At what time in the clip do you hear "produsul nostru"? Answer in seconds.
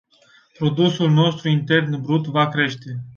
0.57-1.49